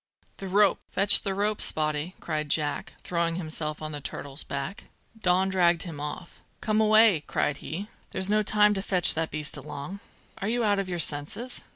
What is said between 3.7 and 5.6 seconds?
on the turtle's back. Don